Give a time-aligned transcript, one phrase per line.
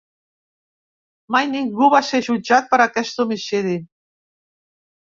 [1.35, 3.79] Mai ningú va ser jutjat per aquest homicidi.